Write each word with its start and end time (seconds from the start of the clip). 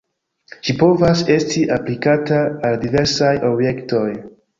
Ĝi 0.67 0.73
povas 0.77 1.19
esti 1.33 1.61
aplikata 1.75 2.39
al 2.71 2.79
diversaj 2.87 3.35
objektoj. 3.51 4.07